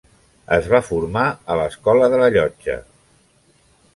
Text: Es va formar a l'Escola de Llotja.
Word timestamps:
Es 0.55 0.69
va 0.71 0.79
formar 0.85 1.25
a 1.55 1.59
l'Escola 1.59 2.09
de 2.15 2.23
Llotja. 2.37 2.81